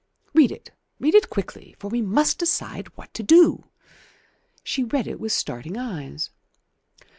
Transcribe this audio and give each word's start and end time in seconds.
Read 0.33 0.51
it; 0.51 0.71
read 0.99 1.13
it 1.13 1.29
quickly; 1.29 1.75
for 1.77 1.87
we 1.87 2.01
must 2.01 2.39
decide 2.39 2.87
what 2.97 3.13
to 3.13 3.21
do." 3.21 3.65
She 4.63 4.83
read 4.83 5.05
it 5.05 5.19
with 5.19 5.31
starting 5.31 5.77
eyes. 5.77 6.31